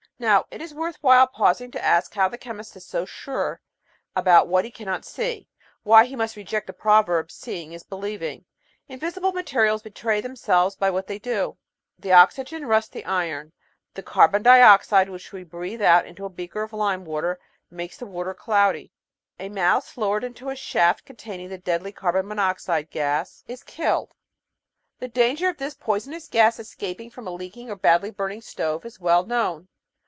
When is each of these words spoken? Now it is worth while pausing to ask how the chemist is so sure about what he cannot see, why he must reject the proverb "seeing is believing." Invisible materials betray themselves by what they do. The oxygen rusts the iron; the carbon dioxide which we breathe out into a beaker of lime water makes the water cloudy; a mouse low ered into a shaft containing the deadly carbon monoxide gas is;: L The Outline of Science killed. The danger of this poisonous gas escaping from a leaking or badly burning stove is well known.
Now 0.21 0.45
it 0.51 0.61
is 0.61 0.71
worth 0.71 0.97
while 1.01 1.25
pausing 1.25 1.71
to 1.71 1.83
ask 1.83 2.13
how 2.13 2.29
the 2.29 2.37
chemist 2.37 2.75
is 2.75 2.85
so 2.85 3.05
sure 3.05 3.59
about 4.15 4.47
what 4.47 4.63
he 4.63 4.69
cannot 4.69 5.03
see, 5.03 5.47
why 5.81 6.05
he 6.05 6.15
must 6.15 6.35
reject 6.35 6.67
the 6.67 6.73
proverb 6.73 7.31
"seeing 7.31 7.73
is 7.73 7.81
believing." 7.81 8.45
Invisible 8.87 9.31
materials 9.31 9.81
betray 9.81 10.21
themselves 10.21 10.75
by 10.75 10.91
what 10.91 11.07
they 11.07 11.17
do. 11.17 11.57
The 11.97 12.11
oxygen 12.11 12.67
rusts 12.67 12.91
the 12.91 13.03
iron; 13.03 13.51
the 13.95 14.03
carbon 14.03 14.43
dioxide 14.43 15.09
which 15.09 15.31
we 15.31 15.43
breathe 15.43 15.81
out 15.81 16.05
into 16.05 16.25
a 16.25 16.29
beaker 16.29 16.61
of 16.61 16.71
lime 16.71 17.03
water 17.03 17.39
makes 17.71 17.97
the 17.97 18.05
water 18.05 18.35
cloudy; 18.35 18.91
a 19.39 19.49
mouse 19.49 19.97
low 19.97 20.11
ered 20.11 20.21
into 20.23 20.49
a 20.49 20.55
shaft 20.55 21.03
containing 21.03 21.49
the 21.49 21.57
deadly 21.57 21.91
carbon 21.91 22.27
monoxide 22.27 22.91
gas 22.91 23.43
is;: 23.47 23.57
L 23.57 23.57
The 23.57 23.57
Outline 23.57 23.57
of 23.57 23.57
Science 23.57 23.75
killed. 23.75 24.15
The 24.99 25.07
danger 25.19 25.49
of 25.49 25.57
this 25.57 25.73
poisonous 25.73 26.27
gas 26.27 26.59
escaping 26.59 27.09
from 27.09 27.25
a 27.25 27.31
leaking 27.31 27.71
or 27.71 27.75
badly 27.75 28.11
burning 28.11 28.41
stove 28.43 28.85
is 28.85 28.99
well 28.99 29.25
known. 29.25 29.67